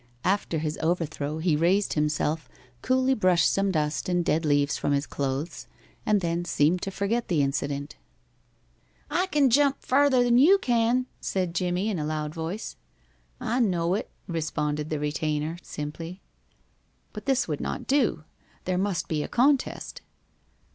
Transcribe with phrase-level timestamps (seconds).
[0.23, 2.49] After his overthrow he raised himself,
[2.81, 5.67] coolly brushed some dust and dead leaves from his clothes,
[6.07, 7.97] and then seemed to forget the incident.
[9.11, 12.77] "I can jump farther'n you can," said Jimmie, in a loud voice.
[13.39, 16.23] "I know it," responded the retainer, simply.
[17.13, 18.23] But this would not do.
[18.65, 20.01] There must be a contest.